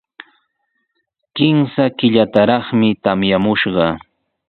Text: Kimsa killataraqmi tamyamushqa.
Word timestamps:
Kimsa 1.35 1.83
killataraqmi 1.97 2.89
tamyamushqa. 3.03 3.87